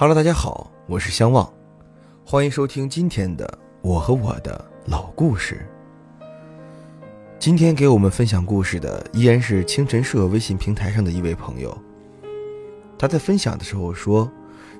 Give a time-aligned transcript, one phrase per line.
[0.00, 1.46] Hello，大家好，我是相望，
[2.24, 5.60] 欢迎收听今天的我和我的老故事。
[7.38, 11.76] 今天给我们分享故事的依然是清晨社微信平台上的一位朋友。
[12.98, 14.32] 他在分享的时候说，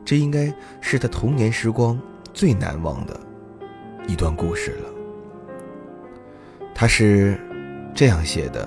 [0.07, 2.01] 这应该是他童年时光
[2.33, 3.21] 最难忘的
[4.09, 4.89] 一段故事了。
[6.75, 7.39] 他是
[7.95, 8.67] 这样写的。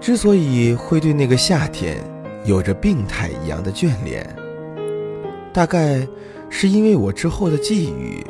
[0.00, 1.98] 之所以会对那个夏天
[2.46, 4.26] 有着病态一样的眷恋，
[5.52, 6.06] 大概
[6.48, 8.24] 是因为我之后的际遇，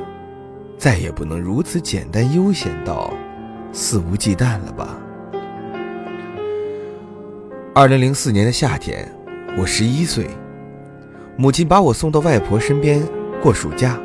[0.76, 3.14] 再也不能如此简单悠闲到
[3.72, 4.98] 肆无忌惮了吧。
[7.72, 9.08] 二零零四年的夏天，
[9.56, 10.26] 我十一岁，
[11.36, 13.00] 母亲把我送到外婆身边
[13.40, 13.96] 过暑假。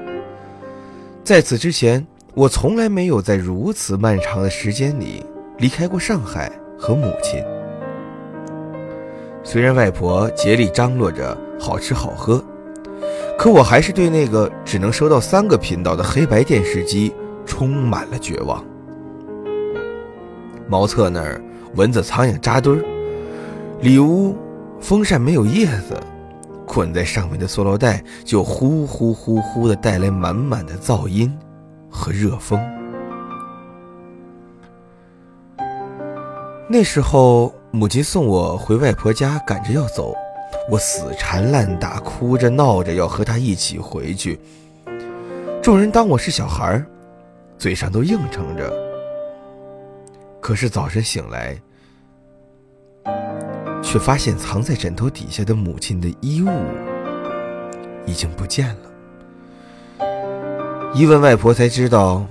[1.24, 5.26] 在此之前，我从来没有在如此漫长的时间里
[5.58, 7.44] 离开过上海和母亲。
[9.48, 12.44] 虽然外婆竭力张罗着好吃好喝，
[13.38, 17.14] 可我还是对那个只能收到三个频道的黑白电视机
[17.46, 18.66] 充满了绝望。
[20.68, 21.40] 茅厕那儿
[21.76, 22.84] 蚊子苍蝇扎堆儿，
[23.82, 24.36] 里屋
[24.80, 25.96] 风扇没有叶子，
[26.66, 31.32] 捆在上面的塑料袋就呼呼呼呼的带来满满的噪音
[31.88, 32.60] 和热风。
[36.68, 37.54] 那时候。
[37.76, 40.16] 母亲送我回外婆家，赶着要走，
[40.72, 44.40] 我死缠烂打，哭着闹着要和她一起回去。
[45.62, 46.82] 众人当我是小孩
[47.58, 48.74] 嘴上都应承着。
[50.40, 51.54] 可是早晨醒来，
[53.84, 56.48] 却发现藏在枕头底下的母亲的衣物
[58.06, 60.06] 已经不见了。
[60.94, 62.26] 一问外婆才知道，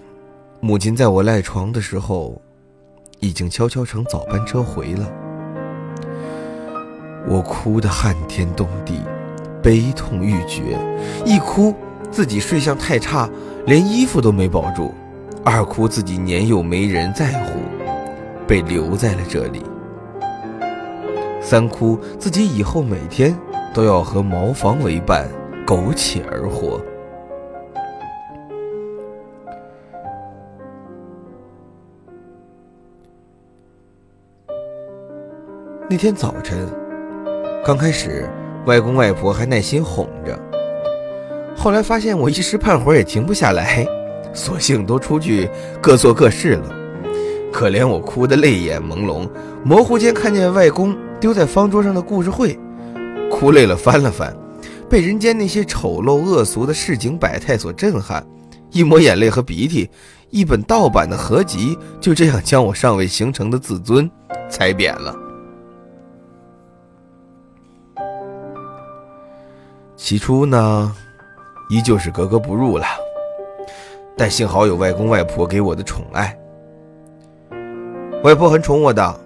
[0.60, 2.40] 母亲在我赖床的时候，
[3.20, 5.06] 已经悄悄乘早班车回了。
[7.26, 9.00] 我哭得撼天动地，
[9.62, 10.78] 悲痛欲绝。
[11.24, 11.74] 一哭，
[12.10, 13.28] 自己睡相太差，
[13.66, 14.92] 连衣服都没保住；
[15.42, 17.60] 二哭，自己年幼没人在乎，
[18.46, 19.62] 被留在了这里；
[21.40, 23.34] 三哭，自己以后每天
[23.72, 25.26] 都要和茅房为伴，
[25.66, 26.78] 苟且而活。
[35.88, 36.83] 那天早晨。
[37.66, 38.28] 刚开始，
[38.66, 40.38] 外公外婆还耐心哄着，
[41.56, 43.86] 后来发现我一时半会儿也停不下来，
[44.34, 45.48] 索性都出去
[45.80, 46.68] 各做各事了。
[47.50, 49.26] 可怜我哭得泪眼朦胧，
[49.64, 52.58] 模糊间看见外公丢在方桌上的故事会，
[53.30, 54.36] 哭累了翻了翻，
[54.90, 58.22] 被人间那些丑陋恶俗的市井百态所震撼，
[58.72, 59.88] 一抹眼泪和鼻涕，
[60.28, 64.10] 一本盗版的合集就这样将我尚未形成的自尊
[64.50, 65.16] 踩扁了。
[70.04, 70.94] 起初呢，
[71.70, 72.84] 依旧是格格不入了，
[74.18, 76.38] 但幸好有外公外婆给我的宠爱。
[78.22, 79.18] 外婆很宠我的，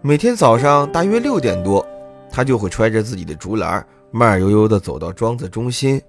[0.00, 1.84] 每天早上大约六点多，
[2.30, 6.00] 她就会揣着自己的竹篮，慢悠悠地走到庄子中心，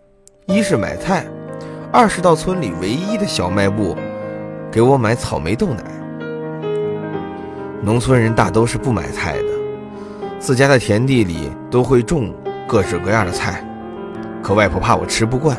[0.45, 1.25] 一是买菜，
[1.91, 3.95] 二是到村里唯一的小卖部，
[4.71, 5.83] 给我买草莓豆奶。
[7.81, 9.47] 农村人大都是不买菜的，
[10.37, 12.31] 自家的田地里都会种
[12.67, 13.65] 各式各样的菜。
[14.41, 15.57] 可外婆怕我吃不惯，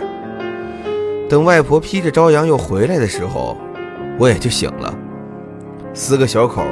[1.28, 3.56] 等外婆披着朝阳又回来的时候，
[4.18, 4.92] 我也就醒了，
[5.94, 6.64] 撕个小口，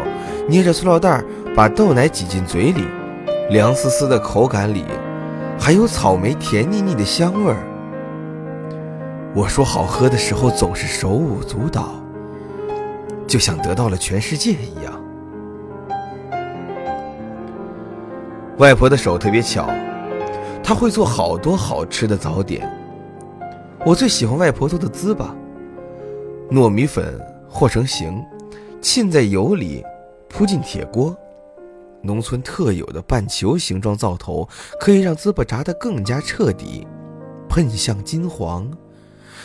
[0.49, 1.23] 捏着塑料袋
[1.55, 2.85] 把豆奶挤进嘴里，
[3.51, 4.85] 凉丝丝的口感里，
[5.61, 7.59] 还有草莓甜腻腻的香味儿。
[9.35, 12.03] 我说好喝的时候总是手舞足蹈，
[13.27, 15.01] 就像得到了全世界一样。
[18.57, 19.69] 外婆的手特别巧。
[20.69, 22.71] 他会做好多好吃的早点。
[23.87, 25.35] 我最喜欢外婆做的糍粑，
[26.51, 28.23] 糯米粉和成形，
[28.79, 29.83] 浸在油里，
[30.29, 31.17] 铺进铁锅。
[32.03, 34.47] 农村特有的半球形状灶头，
[34.79, 36.87] 可以让糍粑炸得更加彻底，
[37.49, 38.71] 喷向金黄，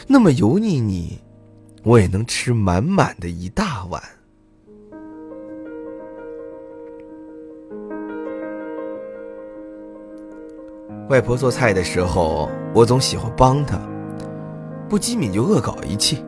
[0.05, 1.21] 那么油腻腻，
[1.83, 4.03] 我也能吃满满的一大碗。
[11.09, 13.77] 外婆做菜的时候，我总喜欢帮她，
[14.87, 16.23] 不机敏就恶搞一气。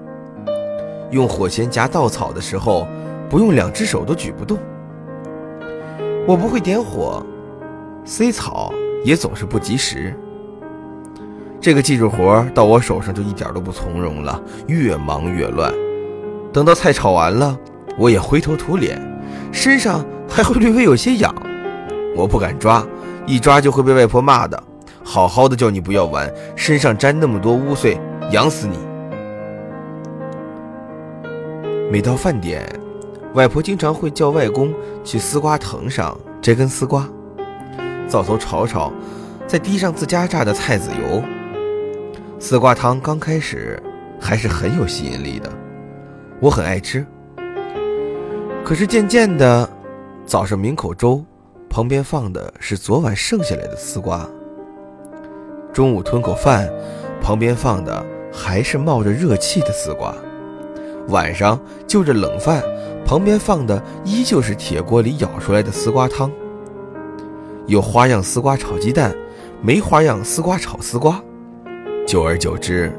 [1.11, 2.85] 用火钳夹稻草的时候，
[3.29, 4.57] 不用两只手都举不动。
[6.27, 7.25] 我不会点火，
[8.03, 8.73] 塞草
[9.05, 10.13] 也总是不及时。
[11.61, 15.73] 这个技术活到我手上就一点都不从容了，越忙越乱。
[16.51, 17.57] 等到菜炒完了，
[17.97, 19.01] 我也灰头土脸，
[19.53, 21.33] 身上还会略微有些痒。
[22.15, 22.85] 我不敢抓，
[23.25, 24.61] 一抓就会被外婆骂的。
[25.03, 27.97] 好好的叫你不要玩，身上沾那么多污秽，
[28.31, 28.77] 痒死你！
[31.91, 32.67] 每到饭点，
[33.35, 34.73] 外婆经常会叫外公
[35.03, 37.07] 去丝瓜藤上摘根丝瓜，
[38.07, 38.91] 灶头炒炒，
[39.45, 41.21] 再滴上自家榨的菜籽油。
[42.39, 43.81] 丝瓜汤刚开始
[44.19, 45.51] 还是很有吸引力的，
[46.39, 47.05] 我很爱吃。
[48.63, 49.69] 可是渐渐的，
[50.25, 51.23] 早上抿口粥，
[51.75, 54.25] 旁边放的是昨晚剩下来的丝瓜；
[55.73, 56.71] 中午吞口饭，
[57.21, 58.01] 旁边放的
[58.31, 60.15] 还是冒着热气的丝瓜；
[61.09, 62.63] 晚上就着冷饭，
[63.05, 66.31] 旁边放的依旧是铁锅里舀出来的丝瓜汤。
[67.67, 69.13] 有花样丝瓜炒鸡蛋，
[69.61, 71.21] 没花样丝瓜炒丝瓜。
[72.07, 72.89] 久而久之，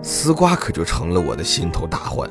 [0.00, 2.26] 丝瓜可就成了我的心头大患，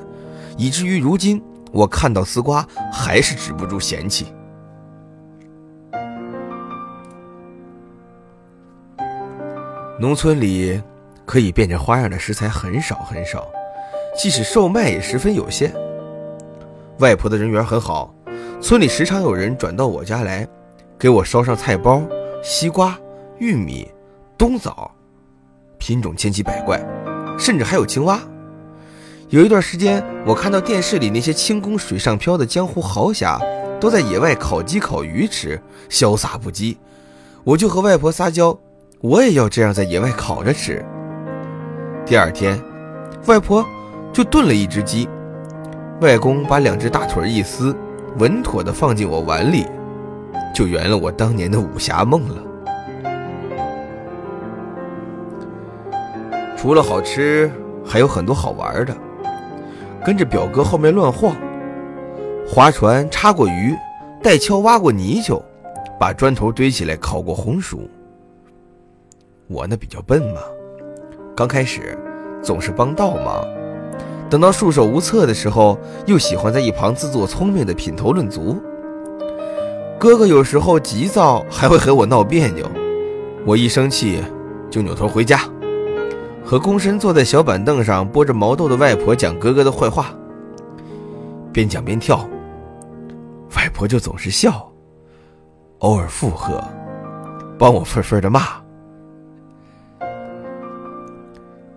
[0.57, 1.39] 以至于如今。
[1.71, 4.25] 我看到丝瓜还是止不住嫌弃。
[10.03, 10.81] 农村里
[11.25, 13.47] 可以变着花样的食材很少很少，
[14.13, 15.73] 即使售卖也十分有限。
[16.99, 18.13] 外婆的人缘很好，
[18.59, 20.45] 村里时常有人转到我家来，
[20.99, 22.01] 给我捎上菜包、
[22.43, 22.99] 西瓜、
[23.37, 23.89] 玉米、
[24.37, 24.91] 冬枣，
[25.77, 26.85] 品种千奇百怪，
[27.39, 28.19] 甚至还有青蛙。
[29.29, 33.39] 有一段时间，我看到电视里那些轻功水上漂的江湖豪侠，
[33.79, 36.75] 都在野外烤鸡烤鱼吃，潇洒不羁。
[37.45, 38.59] 我就和外婆撒娇，
[39.03, 40.81] 我也要这样在野外烤着吃。
[42.05, 42.57] 第二天，
[43.25, 43.65] 外婆
[44.13, 45.09] 就炖了一只鸡，
[45.99, 47.75] 外公把两只大腿一撕，
[48.17, 49.67] 稳妥地放进我碗里，
[50.55, 52.35] 就圆了我当年的武侠梦了。
[56.55, 57.51] 除了好吃，
[57.85, 58.95] 还有很多好玩的。
[60.05, 61.35] 跟着表哥后面乱晃，
[62.47, 63.75] 划船插过鱼，
[64.21, 65.43] 带锹挖过泥鳅，
[65.99, 67.89] 把砖头堆起来烤过红薯。
[69.47, 70.41] 我那比较笨嘛，
[71.35, 71.97] 刚开始
[72.41, 73.45] 总是帮倒忙，
[74.29, 78.61] 等到束手无策的时候，又喜欢在一旁自作聪明的品头论足。
[79.99, 82.65] 哥哥有时候急躁，还会和我闹别扭，
[83.45, 84.21] 我一生气
[84.71, 85.39] 就扭头回家。
[86.45, 90.13] 和躬身坐在小板凳上剥着毛豆的外婆讲哥哥的坏话，
[91.51, 92.27] 边讲边跳，
[93.55, 94.69] 外婆就总是笑，
[95.79, 96.63] 偶尔附和，
[97.57, 98.62] 帮我愤愤的骂。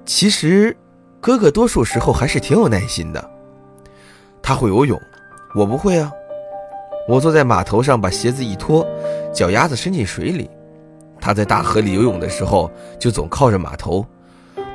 [0.07, 0.75] 其实，
[1.21, 3.31] 哥哥多数时候还是挺有耐心的。
[4.41, 4.99] 他会游泳，
[5.57, 6.11] 我不会啊。
[7.09, 8.87] 我坐在码头上，把鞋子一脱，
[9.35, 10.49] 脚丫子伸进水里。
[11.21, 12.71] 他在大河里游泳的时候，
[13.01, 14.07] 就总靠着码头。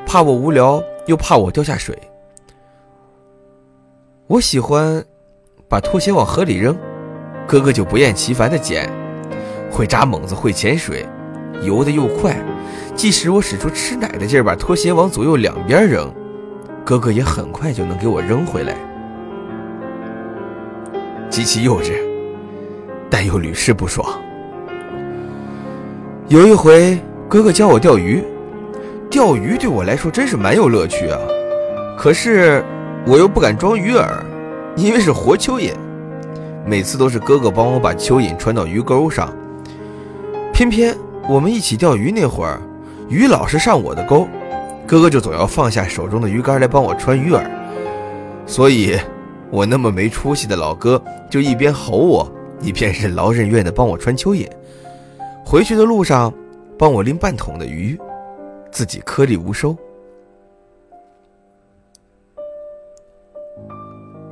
[0.06, 1.98] 怕我无聊，又怕我掉下水。
[4.28, 5.04] 我喜欢
[5.70, 6.78] 把拖鞋往河里扔，
[7.48, 8.92] 哥哥就不厌其烦的捡。
[9.72, 11.08] 会扎猛子，会潜水，
[11.62, 12.36] 游得又快。
[12.96, 16.12] 即使我使出吃奶的劲儿把拖鞋往左右两边扔，
[16.84, 18.76] 哥哥也很快就能给我扔回来。
[21.30, 21.94] 极其幼稚，
[23.10, 24.06] 但又屡试不爽。
[26.28, 27.00] 有一回，
[27.30, 28.24] 哥哥教我钓鱼。
[29.10, 31.20] 钓鱼对我来说真是蛮有乐趣啊，
[31.98, 32.64] 可是
[33.06, 34.08] 我又不敢装鱼饵，
[34.76, 35.74] 因为是活蚯蚓。
[36.66, 39.34] 每次都是哥哥帮我把蚯蚓穿到鱼钩上，
[40.54, 40.96] 偏偏
[41.32, 42.60] 我们一起钓鱼那会儿，
[43.08, 44.28] 鱼老是上我的钩，
[44.86, 47.50] 哥哥就总要放下手中的鱼竿来帮我穿鱼饵。
[48.46, 49.00] 所以，
[49.50, 54.46] 我那么没出息的老哥就一边吼我，一边任劳任怨地帮我穿蚯蚓。
[55.46, 56.34] 回去的路上，
[56.78, 57.98] 帮我拎半桶的鱼。
[58.70, 59.74] 自己颗粒无收。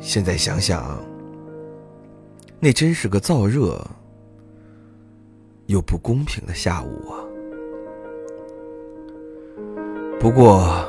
[0.01, 0.99] 现在想想，
[2.59, 3.81] 那真是个燥热
[5.69, 7.21] 又不公平的下午啊！
[10.19, 10.83] 不过，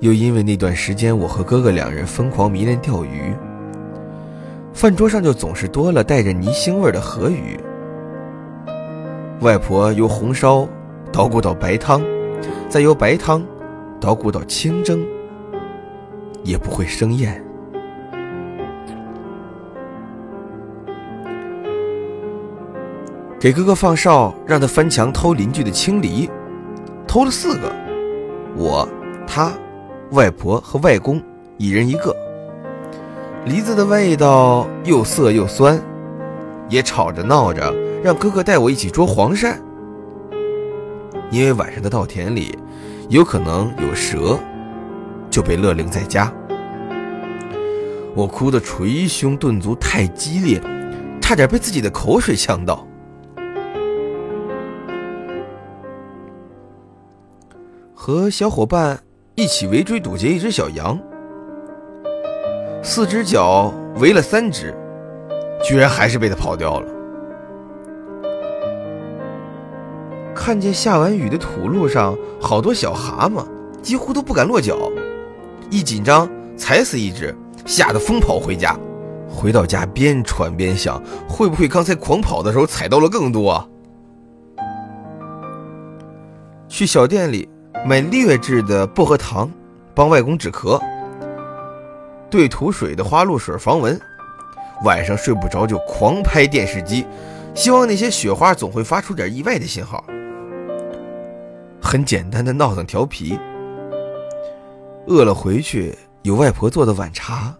[0.00, 3.32] 又因为那段时间我和哥哥两人疯狂迷恋钓鱼，
[4.72, 7.56] 饭桌上就总是多了带着泥腥味的河鱼。
[9.40, 10.68] 外婆由红烧
[11.12, 12.02] 捣鼓到白汤。
[12.68, 13.46] 再由白汤
[14.00, 15.06] 捣鼓到清蒸，
[16.42, 17.43] 也不会生厌。
[23.44, 26.30] 给哥哥放哨，让他翻墙偷邻居的青梨，
[27.06, 27.70] 偷了四个。
[28.56, 28.88] 我、
[29.26, 29.52] 他、
[30.12, 31.22] 外婆和外公
[31.58, 32.16] 一人一个。
[33.44, 35.78] 梨子的味道又涩又酸，
[36.70, 37.70] 也吵着闹着
[38.02, 39.54] 让哥哥带我一起捉黄鳝，
[41.30, 42.58] 因为晚上的稻田里。
[43.10, 44.38] 有可能有蛇，
[45.28, 46.32] 就被勒令在家。
[48.14, 50.58] 我哭得捶胸顿足，太激烈，
[51.20, 52.86] 差点被自己的口水呛到。
[58.06, 59.00] 和小伙伴
[59.34, 61.00] 一起围追堵截一只小羊，
[62.82, 64.74] 四只脚围了三只，
[65.64, 66.86] 居然还是被它跑掉了。
[70.34, 73.42] 看见下完雨的土路上好多小蛤蟆，
[73.80, 74.76] 几乎都不敢落脚，
[75.70, 77.34] 一紧张踩死一只，
[77.64, 78.78] 吓得疯跑回家。
[79.30, 83.66] 回到家边喘边想，会不会刚才狂跑的时候踩到了更多？
[86.68, 87.48] 去小店里。
[87.86, 89.50] 买劣质的薄荷糖，
[89.94, 90.80] 帮外公止咳。
[92.30, 94.00] 兑土水的花露水防蚊。
[94.84, 97.06] 晚上睡不着就狂拍电视机，
[97.54, 100.02] 希望那些雪花总会发出点意外的信号。
[101.80, 103.38] 很简单的闹腾调皮。
[105.06, 107.54] 饿了回去有外婆做的晚茶。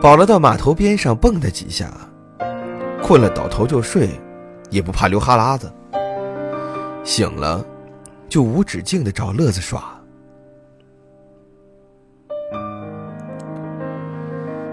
[0.00, 1.90] 饱了到码头边上蹦跶几下。
[3.02, 4.08] 困了倒头就睡，
[4.70, 5.70] 也不怕流哈喇子。
[7.04, 7.62] 醒了。
[8.28, 9.82] 就无止境的找乐子耍，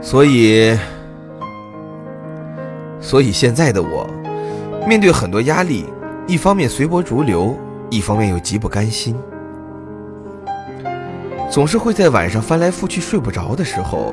[0.02, 0.78] 所以，
[3.00, 4.10] 所以现在的我，
[4.88, 5.86] 面对很多压力，
[6.28, 7.56] 一方面随波逐流，
[7.90, 9.16] 一方面又极不甘心，
[11.50, 14.12] 总是会在晚上翻来覆去睡不着的时候，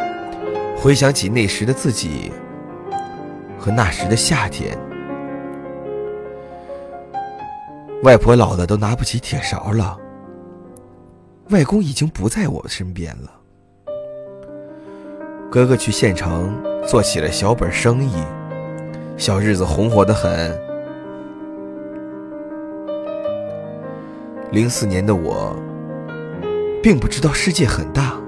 [0.77, 2.31] 回想起那时的自己
[3.59, 4.79] 和那时的夏天。
[8.03, 9.99] 外婆老的都拿不起铁勺了，
[11.51, 13.31] 外公已经不在我身边了。
[15.51, 16.51] 哥哥去县城
[16.87, 18.13] 做起了小本生意，
[19.19, 20.59] 小日子红火的很。
[24.51, 25.55] 零四年的我，
[26.83, 28.19] 并不知道世界很大，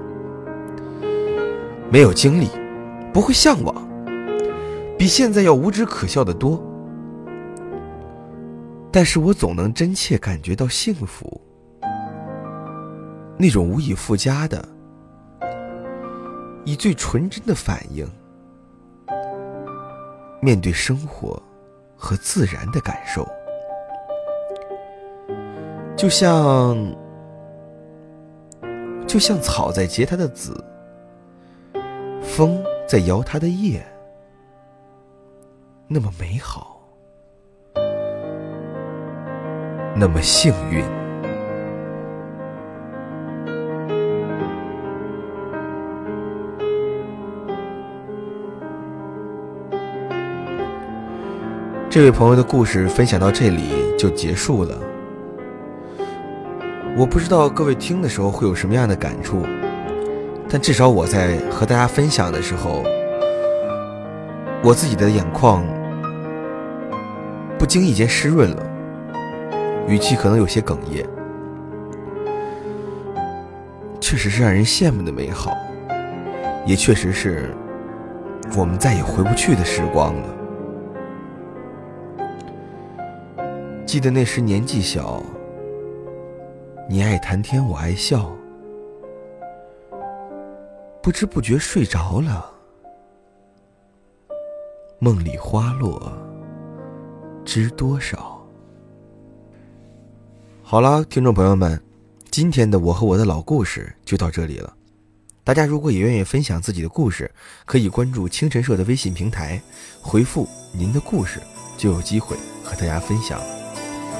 [1.89, 2.47] 没有经历，
[3.11, 3.73] 不会向往，
[4.99, 6.63] 比现在要无知可笑的多。
[8.95, 11.41] 但是我总能真切感觉到幸福，
[13.39, 14.63] 那种无以复加的、
[16.63, 18.07] 以最纯真的反应，
[20.39, 21.41] 面对生活
[21.95, 23.27] 和自然的感受，
[25.97, 26.77] 就像
[29.07, 30.63] 就像草在结它的籽，
[32.21, 33.83] 风在摇它的叶，
[35.87, 36.82] 那么美好。
[39.95, 40.83] 那么幸运。
[51.89, 54.75] 这位朋友的故事分享到这里就结束了。
[56.97, 59.45] 我不知道各位听的时候会有什么样的感触，
[60.49, 62.83] 但至少我在和大家分享的时候，
[64.63, 65.63] 我自己的眼眶
[67.59, 68.62] 不经意间湿润了。
[69.87, 71.05] 语气可能有些哽咽，
[73.99, 75.51] 确实是让人羡慕的美好，
[76.65, 77.53] 也确实是
[78.57, 80.29] 我们再也回不去的时光了。
[83.85, 85.21] 记得那时年纪小，
[86.89, 88.31] 你爱谈天，我爱笑，
[91.01, 92.49] 不知不觉睡着了，
[94.97, 96.11] 梦里花落
[97.45, 98.32] 知多少。
[100.73, 101.79] 好了，听众朋友们，
[102.31, 104.73] 今天的我和我的老故事就到这里了。
[105.43, 107.29] 大家如果也愿意分享自己的故事，
[107.63, 109.61] 可以关注清晨社的微信平台，
[110.01, 111.39] 回复您的故事，
[111.77, 113.39] 就有机会和大家分享。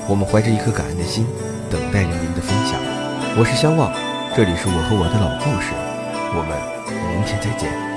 [0.07, 1.25] 我们怀着一颗感恩的心，
[1.71, 2.79] 等待着您的分享。
[3.35, 3.91] 我是相望，
[4.35, 5.73] 这里是我和我的老故事，
[6.35, 7.92] 我们明天再见。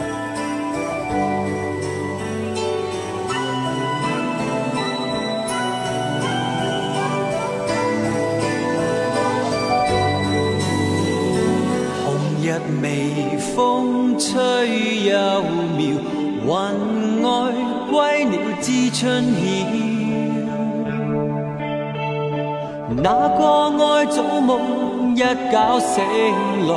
[12.83, 14.31] 微风吹
[15.05, 15.13] 又
[15.77, 15.81] 妙，
[16.45, 16.49] 云
[17.23, 17.25] 外
[17.91, 19.39] 归鸟知春晓。
[23.03, 23.41] 那个
[23.85, 25.95] 爱早梦一觉醒
[26.67, 26.71] 来，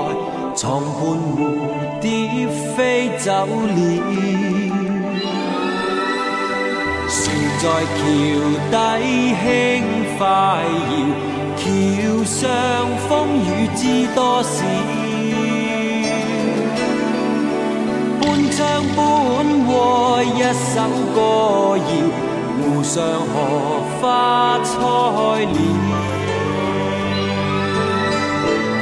[0.55, 0.97] 床畔
[1.35, 1.37] 蝴
[2.01, 3.79] 蝶飞走了。
[7.11, 7.17] 船
[7.59, 7.63] 在
[7.95, 7.99] 桥
[8.71, 8.73] 底
[9.41, 9.45] 轻
[10.17, 10.19] 快
[10.89, 10.91] 摇，
[11.57, 11.63] 桥
[12.23, 12.37] 上
[13.07, 13.81] 风雨知
[14.15, 14.55] 多少。
[18.59, 18.99] 相伴
[19.67, 19.71] 和
[20.21, 20.83] 一首
[21.15, 21.17] 歌
[21.77, 21.81] 谣，
[22.59, 22.99] 湖上
[23.31, 23.33] 荷
[24.01, 24.03] 花
[24.59, 24.75] 开
[25.45, 25.57] 了。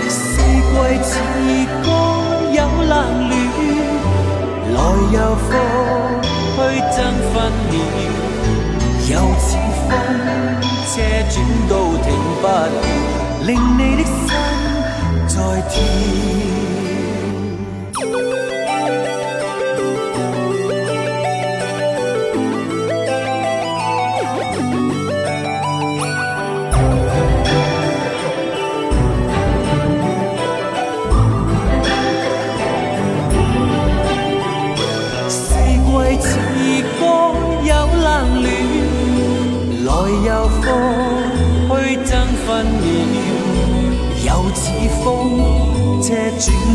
[0.09, 1.11] 四季似
[1.83, 1.87] 歌
[2.53, 2.91] 有冷
[3.29, 3.31] 暖。
[4.73, 4.75] 来
[5.13, 5.15] 又
[5.45, 5.47] 复
[6.55, 6.57] 去
[6.95, 6.97] 争
[7.31, 7.35] 分
[7.69, 7.77] 秒，
[9.11, 9.47] 又似
[9.87, 9.89] 风
[10.87, 10.91] 车
[11.29, 11.35] 转
[11.69, 12.05] 都停
[12.41, 12.75] 不了，
[13.45, 14.09] 令你的心
[15.27, 15.35] 在
[15.69, 16.56] 跳。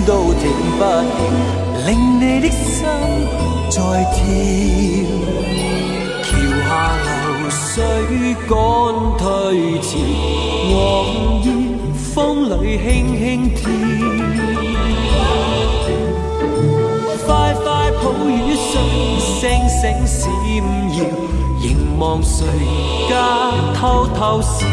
[0.04, 0.42] 都停
[0.78, 1.04] 不了，
[1.86, 2.84] 令你的心
[3.70, 3.76] 在
[4.12, 4.16] 跳。
[6.24, 6.30] 桥
[6.66, 6.70] 下
[7.04, 7.06] 流
[7.50, 7.64] 水
[8.48, 8.50] 赶
[9.18, 9.22] 退
[9.80, 9.90] 潮，
[10.68, 10.74] 黄
[11.42, 11.46] 叶
[11.94, 12.10] 风
[12.50, 12.86] 里轻
[13.18, 13.20] 轻
[13.54, 13.60] 跳。
[17.24, 17.64] 快快
[18.02, 18.70] 抱雨水，
[19.20, 19.30] 星
[19.68, 20.20] 星闪
[20.96, 21.00] 耀，
[21.60, 21.64] 凝
[21.98, 22.36] 望谁
[23.08, 23.12] 家
[23.74, 24.66] 偷偷笑。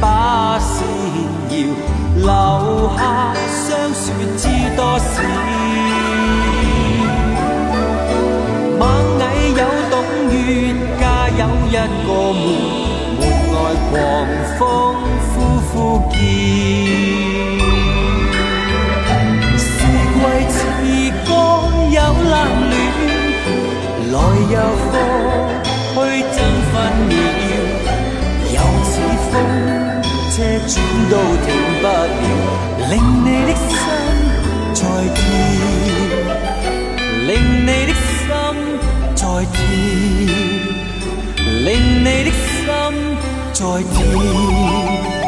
[0.00, 0.82] 把线
[1.50, 1.52] 摇，
[2.16, 2.26] 留
[2.96, 3.00] 下
[3.46, 3.58] 相
[3.92, 4.02] 说
[4.38, 4.42] 知
[4.74, 5.04] 多少。
[8.78, 8.82] 蚂
[9.36, 9.92] 蚁有洞
[10.30, 10.34] 穴，
[10.98, 11.02] 家
[11.38, 11.70] 有一
[12.06, 12.42] 个门，
[13.20, 13.54] 门外
[13.88, 14.60] 狂风
[15.28, 15.34] 呼
[15.68, 15.70] 呼
[16.08, 16.12] 叫。
[19.58, 19.68] 四
[20.16, 20.58] 季似
[21.26, 21.28] 歌
[21.90, 21.96] 有
[22.30, 22.34] 冷
[22.70, 22.72] 暖，
[24.12, 24.14] 来
[24.50, 25.09] 又复去
[31.10, 31.46] 都停
[31.80, 31.88] 不了，
[32.88, 32.92] 令
[33.24, 33.68] 你的心
[34.72, 34.78] 在
[35.12, 35.18] 跳。
[37.26, 37.30] 令
[37.62, 38.30] 你的心
[39.16, 39.58] 在跳，
[41.64, 41.68] 令
[42.00, 42.64] 你的心
[43.52, 43.60] 在
[43.92, 45.19] 跳。